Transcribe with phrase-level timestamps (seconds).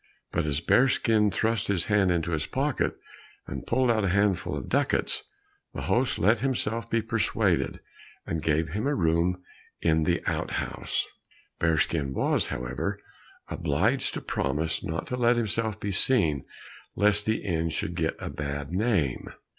[0.31, 2.97] But as Bearskin thrust his hand into his pocket
[3.45, 5.21] and pulled out a handful of ducats,
[5.75, 7.81] the host let himself be persuaded
[8.25, 9.43] and gave him a room
[9.79, 11.05] in an outhouse.
[11.59, 12.99] Bearskin was, however,
[13.47, 16.45] obliged to promise not to let himself be seen,
[16.95, 19.29] lest the inn should get a bad name.